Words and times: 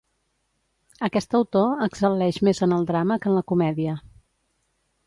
Aquest 1.07 1.37
autor 1.41 1.85
excel·leix 1.89 2.41
més 2.49 2.63
en 2.69 2.75
el 2.79 2.89
drama 2.95 3.21
que 3.23 3.31
en 3.35 3.39
la 3.41 3.47
comèdia. 3.55 3.97